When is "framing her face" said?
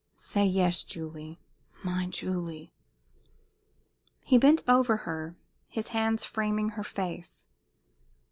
6.25-7.47